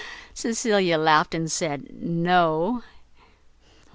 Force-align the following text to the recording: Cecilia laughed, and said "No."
Cecilia 0.33 0.97
laughed, 0.97 1.35
and 1.35 1.51
said 1.51 1.91
"No." 1.93 2.81